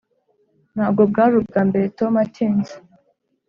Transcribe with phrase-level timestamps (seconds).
[0.75, 2.75] ntabwo bwari ubwambere tom atinze.